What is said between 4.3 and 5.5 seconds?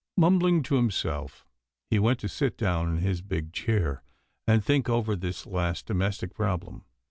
and think over this